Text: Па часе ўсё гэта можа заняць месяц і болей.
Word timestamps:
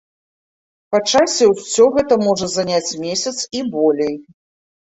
Па 0.95 1.01
часе 1.11 1.45
ўсё 1.51 1.85
гэта 1.97 2.13
можа 2.25 2.49
заняць 2.57 2.97
месяц 3.05 3.37
і 3.61 3.63
болей. 3.77 4.15